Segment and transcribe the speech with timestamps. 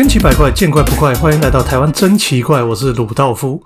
[0.00, 3.62] 千奇百怪，见怪不怪，欢迎来到台湾真奇怪，我是鲁道夫。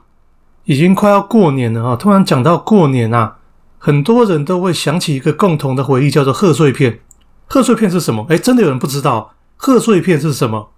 [0.64, 1.95] 已经快要过年了啊！
[1.95, 3.36] 突然讲到过年啊，
[3.79, 6.98] 很多人都会想起一个共同的回忆，叫做贺岁片。
[7.46, 8.27] 贺岁片是什么？
[8.28, 10.70] 哎，真的有人不知道贺岁片是什么？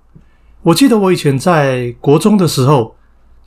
[0.61, 2.95] 我记得我以前在国中的时候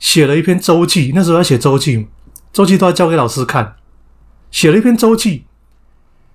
[0.00, 2.08] 写了一篇周记，那时候要写周记，
[2.52, 3.76] 周记都要交给老师看。
[4.50, 5.44] 写了一篇周记，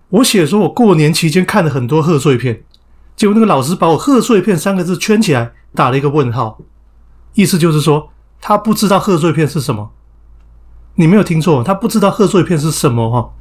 [0.07, 2.63] 我写说我过年期间看了很多贺岁片。
[3.17, 6.57] 结果那个老师把我“贺岁片”三个字圈起来，打了一个问号，
[7.33, 8.09] 意思就是说
[8.41, 9.91] 他不知道贺岁片是什么。
[10.95, 13.33] 你没有听错，他不知道贺岁片是什么哈。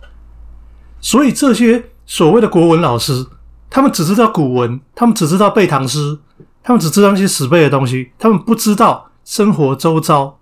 [1.01, 3.27] 所以这些所谓的国文老师，
[3.71, 6.19] 他们只知道古文，他们只知道背唐诗，
[6.63, 10.39] 他们只知道那些死背的东西，他们不知道生活周遭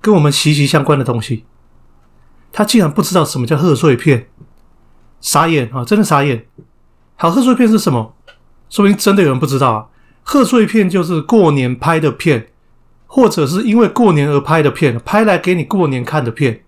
[0.00, 1.44] 跟我们息息相关的东西。
[2.50, 4.28] 他竟然不知道什么叫贺岁片，
[5.20, 5.84] 傻眼啊！
[5.84, 6.46] 真的傻眼。
[7.14, 8.14] 好，贺岁片是什么？
[8.70, 9.86] 说明真的有人不知道啊！
[10.30, 12.48] 贺岁片就是过年拍的片，
[13.06, 16.64] 或者是因为过年而拍的片，拍来给你过年看的片。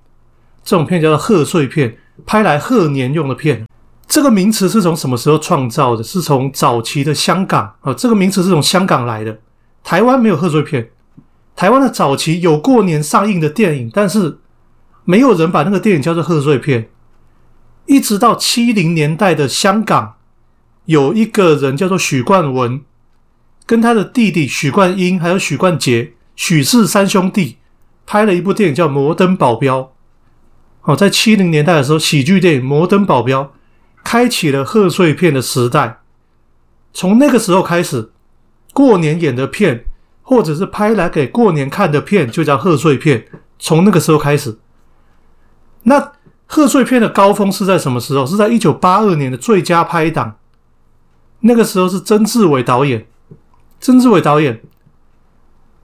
[0.65, 3.67] 这种片叫做贺岁片，拍来贺年用的片。
[4.07, 6.03] 这个名词是从什么时候创造的？
[6.03, 9.39] 是从早期的香港啊，这个名词是从香港来的。
[9.85, 10.89] 台湾没有贺岁片，
[11.55, 14.39] 台湾的早期有过年上映的电影，但是
[15.05, 16.89] 没有人把那个电影叫做贺岁片。
[17.85, 20.15] 一直到七零年代的香港。
[20.87, 22.81] 有一个人叫做许冠文，
[23.71, 27.59] 跟他的弟弟许冠英还有许冠杰，许氏三兄弟
[28.05, 29.79] 拍了一部电影叫《摩登保镖》。
[30.83, 33.45] 哦，在七零年代的时候，喜剧电影《摩登保镖》
[34.03, 36.01] 开启了贺岁片的时代。
[36.93, 38.11] 从那个时候开始，
[38.75, 39.85] 过年演的片，
[40.23, 43.29] 或者是拍来给过年看的片，就叫贺岁片。
[43.61, 44.59] 从那个时候开始，
[45.85, 46.11] 那
[46.47, 48.27] 贺岁片的高峰是在什么时候？
[48.27, 50.39] 是在一九八二年的最佳拍档。
[51.43, 53.07] 那个时候是曾志伟导演，
[53.81, 54.61] 曾志伟导演，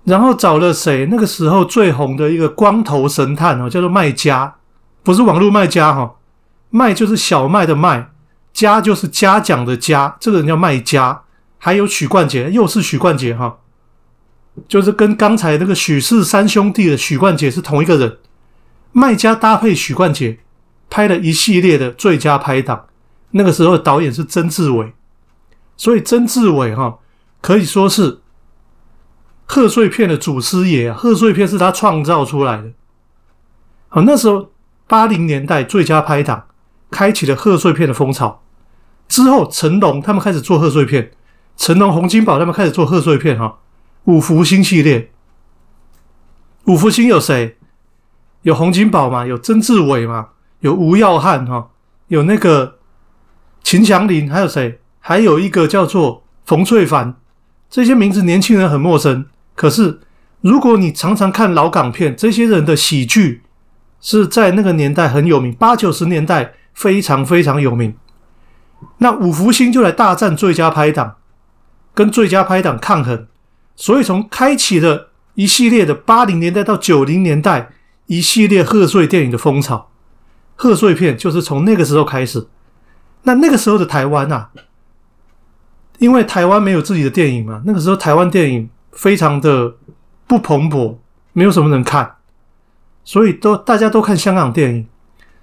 [0.05, 1.07] 然后找了谁？
[1.11, 4.57] 那个时候最红的一个光头神探哦，叫做麦家，
[5.03, 6.17] 不是网络卖家哈，
[6.71, 8.11] 麦就是小麦的麦，
[8.53, 11.23] 家就是嘉奖的嘉，这个人叫麦家。
[11.59, 13.59] 还有许冠杰，又是许冠杰哈，
[14.69, 18.19] 就是跟刚才那个许氏三兄弟的许冠杰是同一个人。
[18.93, 20.39] 麦家搭配许冠杰
[20.89, 22.87] 拍了一系列的最佳拍档，
[23.33, 24.93] 那个时候导演是曾志伟。
[25.77, 26.99] 所以曾志伟哈
[27.47, 28.23] 可以说是
[29.45, 32.73] 贺岁片的祖师爷啊，贺岁片是他创造出来的。
[33.87, 34.51] 好，那时候
[34.89, 36.47] 八零年代最佳拍档
[36.91, 38.43] 开启了贺岁片的风潮。
[39.07, 41.13] 之后成龙他们开始做贺岁片，
[41.57, 43.61] 成龙、洪金宝他们开始做贺岁片哈。
[44.07, 45.13] 五福星系列，
[46.65, 47.59] 五福星有谁？
[48.43, 49.25] 有洪金宝嘛？
[49.25, 50.31] 有曾志伟嘛？
[50.59, 51.71] 有吴耀汉哈？
[52.09, 52.79] 有那个
[53.63, 54.81] 秦祥林，还有谁？
[54.99, 57.15] 还有一个叫做冯翠凡，
[57.69, 59.27] 这些名字年轻人很陌生。
[59.55, 60.01] 可是
[60.41, 63.43] 如果你常常看老港片，这些人的喜剧
[64.01, 67.97] 是在那个年代很有名，八九十年代非常非常有名。
[68.99, 71.17] 那五福星就来大战最佳拍档，
[71.95, 73.27] 跟最佳拍档抗衡。
[73.75, 77.71] 所以从开启了一系列的八零年代到九零年代
[78.07, 79.91] 一系列贺岁电影的风潮，
[80.55, 82.47] 贺岁片就是从那个时候开始。
[83.23, 84.51] 那那个时候的台湾啊。
[85.99, 89.75] 因为台湾没有自己的电影嘛，那个时候台湾电影非常的
[90.27, 90.97] 不蓬勃，
[91.33, 92.17] 没有什么人看，
[93.05, 94.87] 所以都大家都看香港电影。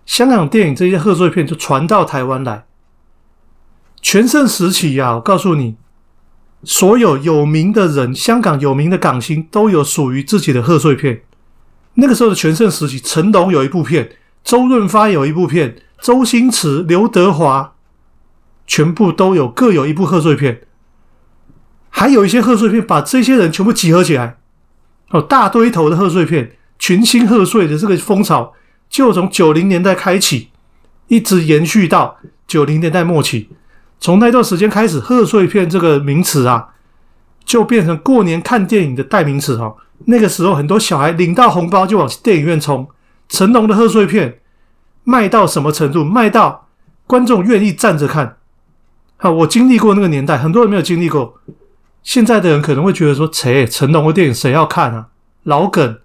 [0.06, 2.66] 香港电影这些贺岁片就传到台湾来。
[4.02, 5.76] 全盛时期呀，我告诉你，
[6.64, 11.24] 所有有名的人，香港有名的港星都有属于自己的贺岁片。
[11.96, 14.12] 那个时候的全盛时期，成龙有一部片，
[14.44, 17.73] 周润发有一部片，周星驰、刘德华。
[18.66, 20.62] 全部都有各有一部贺岁片，
[21.90, 24.38] 还有一些贺岁片把这些人全部集合起来，
[25.12, 28.54] 哦，大堆头的贺岁片，群星贺岁的这个风潮
[28.90, 30.50] 就从九零年代开启，
[31.08, 32.18] 一直延续到
[32.48, 33.50] 九零年代末期。
[34.00, 36.70] 从那段时间开始，贺岁片这个名词啊，
[37.46, 39.76] 就变成过年看电影的代名词哈。
[40.06, 42.88] 那个时候，很多小孩领到红包就往电影院冲。
[43.30, 44.40] 成龙的贺岁片
[45.04, 46.04] 卖到什么程度？
[46.04, 46.68] 卖到
[47.08, 48.38] 观众愿意站着看。
[49.24, 51.40] 啊，我经历过那个年代，很多人没有经历过。
[52.04, 55.08] 现在的人可能会觉得说：“切，成龙的电影谁要看啊？
[55.44, 55.98] 老梗。”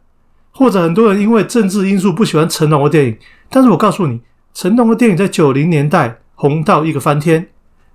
[0.55, 3.19] 或者很多人因为政治因素不喜欢成龙的电影。
[3.51, 4.21] 但是我告诉你，
[4.55, 7.49] 成龙的电影在九零年代红到一个翻天。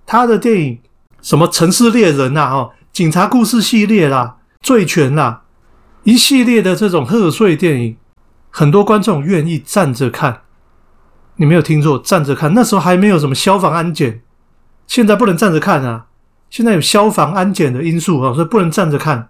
[0.05, 0.79] 他的电影
[1.21, 5.43] 什么《城市猎人》呐，哈，警察故事系列啦，《醉拳》啦，
[6.03, 7.95] 一系列的这种贺岁电影，
[8.49, 10.41] 很多观众愿意站着看。
[11.37, 12.53] 你没有听错，站着看。
[12.53, 14.21] 那时候还没有什么消防安检。
[14.87, 16.05] 现在不能站着看啊！
[16.49, 19.29] 现在有消防安检的因素啊，所以不能站着看。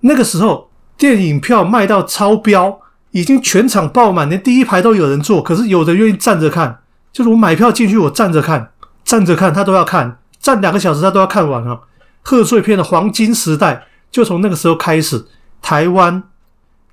[0.00, 2.80] 那个时候电影票卖到超标，
[3.12, 6.80] 已经全场爆满，连第一排都有人坐，可是有人愿意站着看，
[7.12, 8.72] 就是我买票进去，我站着看，
[9.04, 11.80] 站着看他都要看，站两个小时他都要看完啊。
[12.22, 15.26] 贺岁片的黄金时代就从那个时候开始，
[15.62, 16.22] 台湾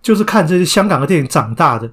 [0.01, 1.91] 就是看这些香港的电影长大的，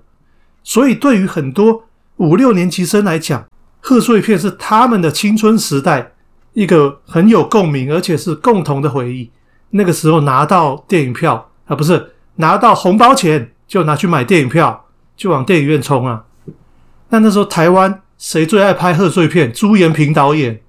[0.62, 1.85] 所以对于很多
[2.19, 3.44] 五六年级生来讲，
[3.86, 6.12] 贺岁片是他们的青春时代
[6.54, 9.31] 一个很有共鸣，而且是共同的回忆。
[9.70, 16.25] 那个时候拿到电影票啊，不是拿到红包钱就拿去买电影票，就往电影院冲啊。
[17.10, 19.52] 那那时候台湾谁最爱拍贺岁片？
[19.52, 20.62] 朱延平导演。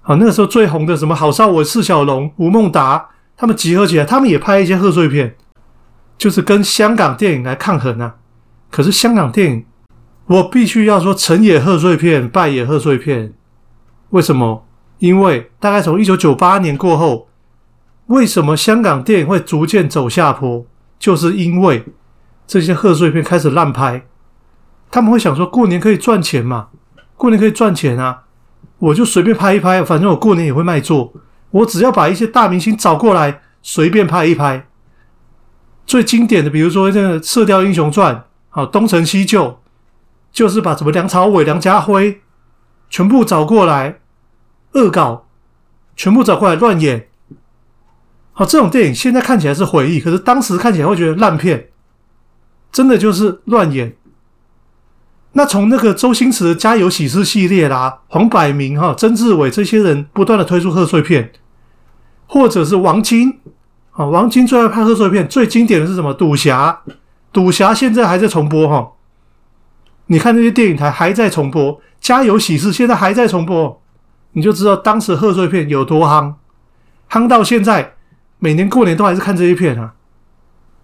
[0.00, 5.36] 好，那个时候最红的什么郝邵文、释小龙、吴孟达，他们集合起来，他们也拍一些贺岁片，
[6.18, 8.16] 就是跟香港电影来抗衡啊。
[8.72, 9.64] 可是香港电影，
[10.32, 13.34] 我必须要说成也贺岁片，败也贺岁片。
[14.10, 14.66] 为什么？
[14.98, 17.28] 因为大概从一九九八年过后，
[18.06, 20.64] 为什么香港电影会逐渐走下坡？
[20.98, 21.84] 就是因为
[22.46, 24.06] 这些贺岁片开始烂拍，
[24.90, 26.68] 他们会想说过年可以赚钱嘛，
[27.16, 28.22] 过年可以赚钱啊。
[28.78, 31.12] 我就随便拍一拍，反正我过年也会卖座。
[31.50, 34.66] 我只要把一些大明星找过来，随便拍一拍。
[35.84, 38.14] 最经典的，比如说这个《射雕英雄传》，
[38.48, 39.60] 好，东成西就，
[40.32, 42.22] 就是把什么梁朝伟、梁家辉
[42.88, 44.00] 全部找过来
[44.72, 45.26] 恶搞，
[45.94, 47.08] 全部找过来乱演。
[48.32, 51.68] 好，这种电影现在看起来是回忆，可是当时看起来会觉得烂片，
[52.72, 53.94] 真的就是乱演。
[55.34, 61.32] 那从那个周星驰的《家有喜事》系列啦，黄百鸣哈、曾志伟这些人不断的推出贺岁片，
[62.26, 63.38] 或者是王晶
[63.92, 66.14] 啊，王晶最爱拍贺岁片，最经典的是什么？
[66.14, 66.82] 赌侠，
[67.32, 68.92] 赌侠现在还在重播哈。
[70.06, 73.82] 你看那些电影台还在重播，《家有喜事》现在还在重播，
[74.32, 76.34] 你就知道当时贺岁片有多夯，
[77.10, 77.94] 夯到现在
[78.38, 79.94] 每年过年都还是看这些片啊，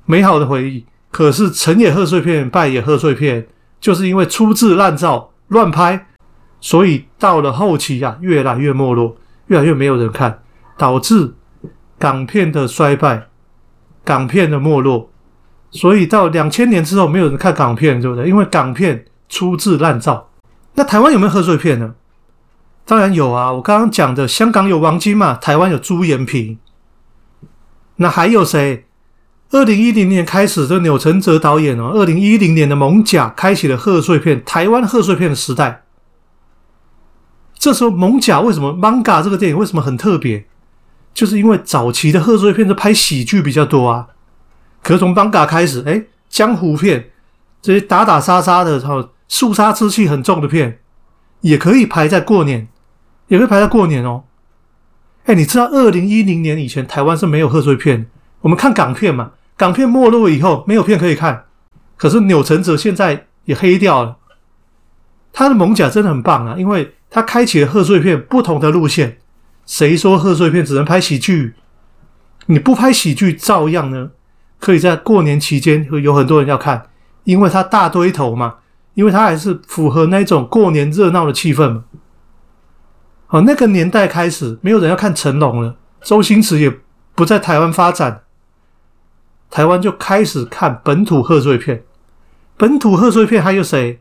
[0.06, 0.86] 美好的回忆。
[1.10, 3.46] 可是成也贺岁片，败也贺岁片。
[3.80, 6.06] 就是因为粗制滥造、乱拍，
[6.60, 9.16] 所以到了后期啊，越来越没落，
[9.46, 10.42] 越来越没有人看，
[10.76, 11.34] 导致
[11.96, 13.28] 港片的衰败、
[14.02, 15.10] 港片的没落。
[15.70, 18.28] 所以到两千年之后，没有人看港片，对不对？
[18.28, 20.30] 因为港片粗制滥造。
[20.74, 21.94] 那台湾有没有贺岁片呢？
[22.84, 23.52] 当然有啊！
[23.52, 26.58] 我刚刚讲的，香港有王晶嘛，台湾有朱延平，
[27.96, 28.86] 那还有谁？
[29.50, 35.84] 二零一零年开始，这钮承泽导演哦，二零一零年的《猛甲》开启了贺岁片台湾贺岁片的时代。
[37.54, 40.46] 这时候，《猛甲》为什么《Manga》这个电影为什么很特别？
[41.12, 44.08] 就是因为早期的贺岁片是拍喜剧比较多啊。
[44.88, 47.11] 可是从《Manga》开始，哎，江湖片
[47.61, 50.79] 这些打打杀杀的、哈肃杀之气很重的片，
[51.43, 52.69] 也可以排在过年，
[53.26, 54.25] 也可以排在过年哦。
[55.26, 58.06] 哎，你知道二零一零年以前台湾是没有贺岁片，
[58.40, 59.32] 我们看港片嘛。
[59.58, 61.44] 港片没落以后，没有片可以看。
[61.99, 64.17] 可是钮承泽现在也黑掉了。
[65.35, 69.19] 他的《猛甲》真的很棒啊，因为他开启了贺岁片不同的路线。
[69.67, 71.56] 谁说贺岁片只能拍喜剧？
[72.46, 74.12] 你不拍喜剧，照样呢，
[74.58, 76.88] 可以在过年期间有很多人要看，
[77.25, 78.56] 因为它大堆头嘛，
[78.94, 81.85] 因为它还是符合那种过年热闹的气氛嘛。
[83.26, 86.78] 好，那个年代开始，没有人要看成龙了，周星驰也
[87.14, 88.23] 不在台湾发展。
[89.50, 91.85] 台湾就开始看本土贺岁片，
[92.56, 94.00] 本土贺岁片还有谁？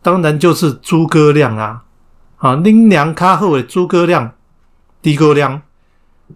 [0.00, 1.84] 当然就是诸葛亮啊！
[2.38, 4.32] 啊，林娘卡后的诸葛亮，
[5.02, 5.62] 狄哥亮。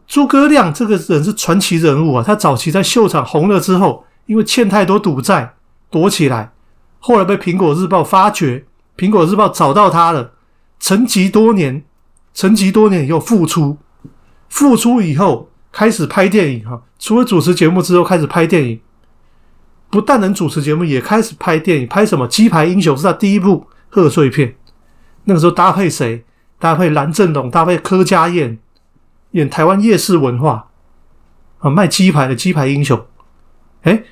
[0.06, 2.25] 诸葛亮这个人是传奇人物啊！
[2.26, 5.54] 他早期在秀场红了之后，因为欠太多赌债，
[5.90, 6.52] 躲起来，
[6.99, 8.64] 后来被苹果日报发掘，
[8.96, 10.32] 苹果日报找到他了，
[10.80, 11.84] 沉寂多年，
[12.32, 13.78] 沉寂多年以后复出，
[14.49, 15.49] 复出以后。
[15.75, 18.78] 开始拍电影哈，除了主持节目之后，开始拍电影。
[19.88, 21.87] 不但能主持节目，也开始拍电影。
[21.87, 22.26] 拍什么？
[22.28, 24.54] 《鸡排英雄》是他第一部贺岁片。
[25.25, 26.26] 那个时候搭配谁？
[26.58, 28.58] 搭配蓝正龙，搭配柯佳燕，
[29.32, 30.68] 演台湾夜市文化
[31.58, 32.98] 啊，卖鸡排的《鸡排英雄》。
[33.82, 34.04] 哎，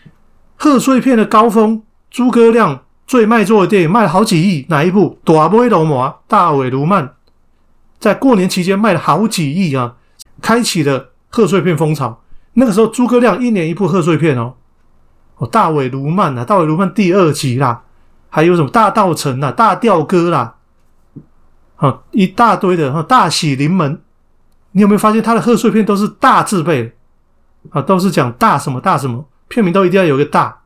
[0.56, 5.18] 贺岁片的高峰，诸葛亮最卖座的电影卖了好几亿，哪一部？
[5.26, 7.14] 《大尾鱸鰻》大尾卢曼，
[7.98, 9.94] 在过年期间卖了好几亿啊，
[10.42, 11.06] 开启了。
[11.32, 12.22] 贺岁片风潮，
[12.54, 14.54] 那个时候诸葛亮一年一部贺岁片哦，
[15.36, 17.84] 哦大尾卢曼啊，大尾卢曼第二集啦，
[18.28, 20.56] 还有什么大道城啊，大吊哥啦，
[21.76, 24.02] 啊一大堆的，大喜临门，
[24.72, 26.92] 你有没有发现他的贺岁片都是大字辈
[27.70, 30.62] 啊，都是讲大什么大什么，片名都一定要有个大，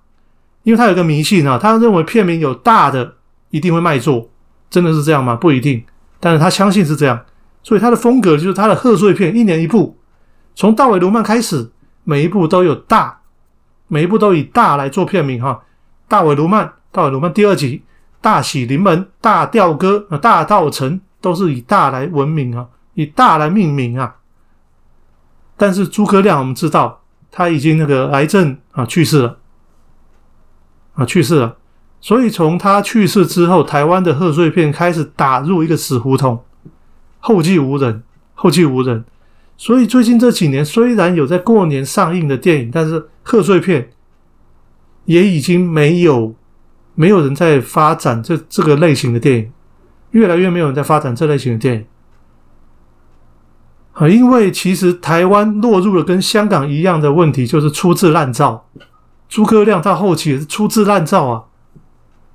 [0.63, 3.15] 因为他有个迷信啊，他认为片名有大的
[3.51, 4.29] 一定会卖座，
[4.69, 5.35] 真的是这样吗？
[5.35, 5.85] 不一定，
[6.21, 7.25] 但是他相信是这样，
[7.63, 9.97] 所以他的风格就是他的贺岁片一年一部。
[10.55, 11.71] 从大尾卢曼开始，
[12.05, 13.21] 每一部都有大，
[13.89, 15.63] 每一部都以大来做片名哈。
[16.07, 17.83] 大尾卢曼，大尾卢曼第二集，
[18.21, 24.17] 大喜临门，大吊歌啊，大道城都是以大来闻名啊，以大来命名啊。
[25.57, 29.39] 但是诸葛亮，我们知道他已经那个癌症啊去世了，
[30.95, 31.57] 啊去世了。
[32.01, 36.45] 所以从他去世之后，台湾的贺岁片开始打入一个死胡同，
[37.19, 38.03] 后继无人，
[38.35, 39.05] 后继无人。
[39.57, 43.91] 所以最近这几年虽然有在过年上映的电影，但是贺岁片
[45.05, 46.35] 也已经没有
[46.95, 49.53] 没有人在发展这这个类型的电影，
[50.11, 51.87] 越来越没有人在发展这类型的电影。
[53.95, 58.69] 啊，因为其实台湾落入了跟香港一样的问题，就是粗制滥造。
[59.29, 61.45] 诸葛亮到后期也是粗制滥造啊。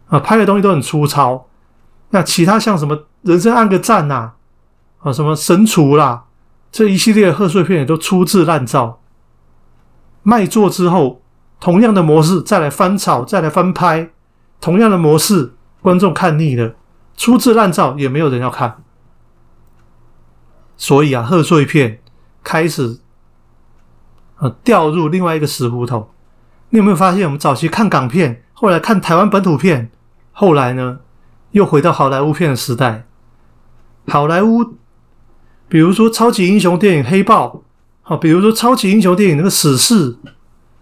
[0.07, 1.47] 啊，拍的东西都很粗糙。
[2.11, 4.31] 那其他像什么《人生按个赞》呐，
[4.99, 6.23] 啊，什么《神厨》啦，
[6.71, 9.01] 这一系列贺岁片也都粗制滥造。
[10.23, 11.21] 卖座之后，
[11.59, 14.09] 同样的模式再来翻炒，再来翻拍，
[14.59, 16.73] 同样的模式，观众看腻了，
[17.15, 18.83] 粗制滥造也没有人要看。
[20.79, 22.00] 所以啊，贺岁片
[22.41, 23.00] 开始
[24.38, 26.09] 啊掉入另外一个死胡同。
[26.69, 29.91] 你有没有发现，我们早期看港片，后来看台湾本土片？
[30.31, 31.00] 后来呢，
[31.51, 33.05] 又回到好莱坞片的时代。
[34.07, 34.77] 好莱坞，
[35.67, 37.48] 比如说超级英雄电影《黑豹》，
[38.01, 40.13] 好，比如说超级英雄电影那个《死侍》，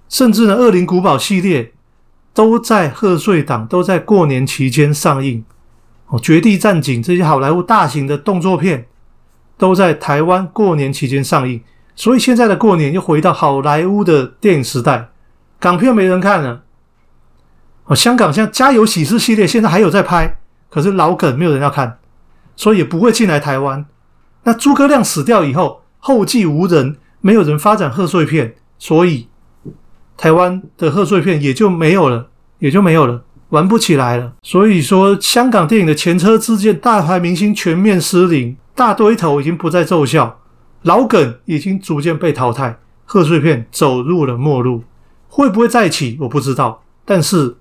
[0.08, 1.74] 甚至呢《恶灵古堡》系列，
[2.36, 5.44] 都在贺岁档，都在过年期间上映。
[6.06, 8.88] 哦，《绝地战警》这些好莱坞大型的动作片，
[9.58, 11.62] 都在台湾过年期间上映。
[11.96, 15.10] 所以现在的过年又回到好莱坞的电影时代，
[15.60, 16.62] 港片没人看了。
[17.86, 20.38] 哦，香港像《家有喜事》系列现在还有在拍，
[20.70, 21.98] 可是老梗没有人要看，
[22.56, 23.86] 所以也不会进来台湾。
[24.44, 29.28] 那诸葛亮死掉以后，后继无人，没有人发展贺岁片，所以
[30.16, 32.28] 台湾的贺岁片也就没有了，
[32.60, 34.34] 也就没有了，玩不起来了。
[34.44, 40.39] 所以说，香港电影的前车之鉴，大牌明星全面失灵，大堆头已经不再奏效，
[40.84, 44.84] 老梗已经逐渐被淘汰，贺岁片走入了末路。
[45.27, 47.57] 会不会再起，我不知道，但是。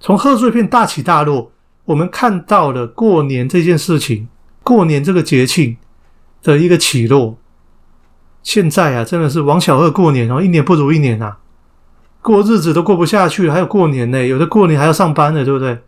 [0.00, 1.50] 从贺岁片大起大落，
[1.86, 4.28] 我们看到了过年这件事情，
[4.62, 5.76] 过年这个节庆
[6.42, 7.38] 的一个起落。
[8.42, 11.38] 现在啊，真的是王小二过年哦，一年不如一年啊，
[12.22, 14.24] 过日子都过不下去，还有过年呢？
[14.24, 15.78] 有的过年还要上班呢，对不对？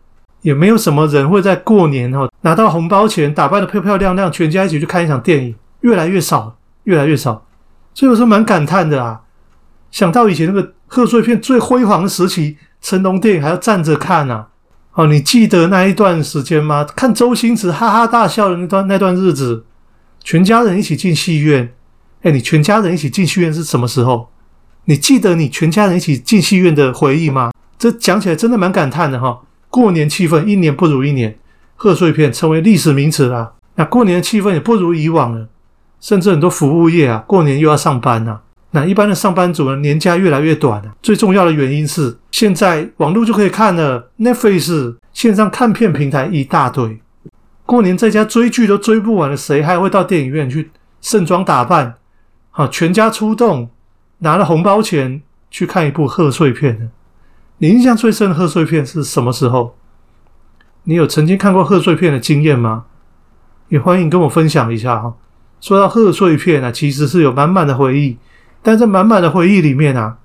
[0.41, 7.45] 也没有什么人会在过年哦拿到红包钱，打扮的漂漂亮亮，全家一起去看一场电影，越来越少，越来越少。
[7.93, 9.21] 所以我说蛮感叹的啊，
[9.91, 12.57] 想到以前那个贺岁片最辉煌的时期。
[12.83, 14.47] 成龙电影还要站着看呐！
[14.93, 16.83] 哦，你记得那一段时间吗？
[16.83, 19.65] 看周星驰哈哈大笑的那段那段日子，
[20.23, 21.75] 全家人一起进戏院。
[22.23, 24.29] 哎，你全家人一起进戏院是什么时候？
[24.85, 27.51] 你记得你全家人一起进戏院的回忆吗？
[27.77, 29.41] 这讲起来真的蛮感叹的哈！
[29.71, 31.37] 过年气氛一年不如一年，
[31.77, 33.53] 贺岁片成为历史名词啦。
[33.75, 35.47] 那过年的气氛也不如以往了，
[36.01, 38.41] 甚至很多服务业啊，过年又要上班呐。
[38.71, 40.91] 那一般的上班族呢，年假越来越短了。
[41.01, 46.99] 最重要的原因是，现在网络就可以看了，Netflix 线上看片平台一大堆。
[47.65, 50.69] 过年在家追剧都追不完了，谁还会到电影院去
[51.01, 51.95] 盛装打扮，
[52.49, 53.69] 好全家出动，
[54.19, 56.89] 拿了红包钱去看一部贺岁片呢？
[57.61, 59.75] 你印象最深的贺岁片是什么时候？
[60.85, 62.85] 你有曾经看过贺岁片的经验吗？
[63.67, 65.13] 也欢迎跟我分享一下哈。
[65.59, 68.17] 说到贺岁片呢，其实是有满满的回忆。
[68.63, 70.17] 但在满满的回忆里面啊，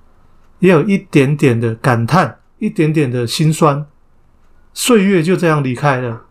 [0.59, 3.85] 也有一点点的感叹，一点点的心酸。
[4.73, 6.23] 岁月就这样离开了，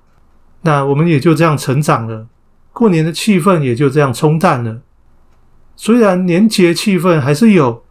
[0.62, 2.26] 那我们也就这样成长了。
[2.72, 4.80] 过年的气氛也就这样冲淡了。
[5.76, 7.84] 虽然年节气氛还是有，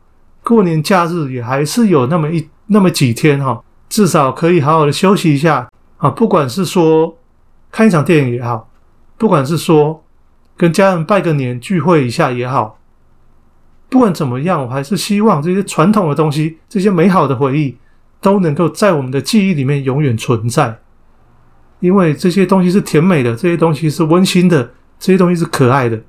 [0.44, 6.10] 过年假日也还是有那么一那么几天哈，至少可以好好的休息一下啊。
[6.10, 7.18] 不管是说
[7.72, 8.70] 看一场电影也好，
[9.18, 10.04] 不管是说
[10.58, 12.80] 跟家人拜个年聚会一下也好。
[13.88, 17.78] 不管怎么样，我还是希望这些传统的东西、这些美好的回忆
[18.20, 20.80] 都能够在我们的记忆里面永远存在。
[21.80, 26.02] 因为这些东西是甜美的，这些东西是温馨的，这些东西是可爱的。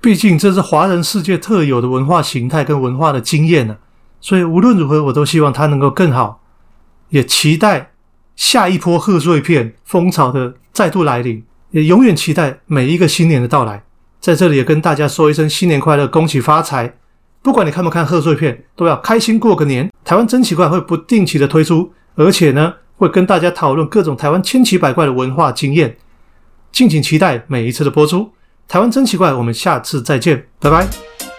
[0.00, 3.76] 毕竟这是华人世界特有的文化形态跟文化的经验呢。
[4.22, 6.40] 所以无论如何，我都希望它能够更好，
[7.10, 7.90] 也期待
[8.36, 13.82] 下一波贺岁片风潮的再度来临，也永远期待每一个新年的到来。
[14.20, 16.94] 在这里也跟大家说一声新年快乐，恭喜发财！
[17.42, 19.90] 不管你看不看贺岁片，都要开心过个年。
[20.04, 25.96] 台湾真奇怪会不定期的推出，而且呢会跟大家讨论各种台湾千奇百怪的文化经验，
[26.70, 28.30] 敬请期待每一次的播出。
[28.68, 31.31] 台湾真奇怪，我们下次再见，拜拜。